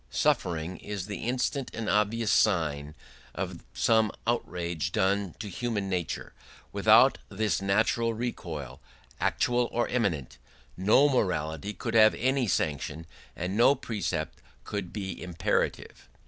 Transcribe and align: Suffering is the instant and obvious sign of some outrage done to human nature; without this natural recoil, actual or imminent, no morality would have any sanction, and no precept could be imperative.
Suffering 0.09 0.77
is 0.77 1.05
the 1.05 1.19
instant 1.27 1.69
and 1.75 1.87
obvious 1.87 2.31
sign 2.31 2.95
of 3.35 3.63
some 3.71 4.11
outrage 4.25 4.91
done 4.91 5.35
to 5.37 5.47
human 5.47 5.89
nature; 5.89 6.33
without 6.73 7.19
this 7.29 7.61
natural 7.61 8.11
recoil, 8.15 8.81
actual 9.19 9.69
or 9.71 9.87
imminent, 9.89 10.39
no 10.75 11.07
morality 11.07 11.77
would 11.85 11.93
have 11.93 12.15
any 12.15 12.47
sanction, 12.47 13.05
and 13.35 13.55
no 13.55 13.75
precept 13.75 14.41
could 14.63 14.91
be 14.91 15.21
imperative. 15.21 16.09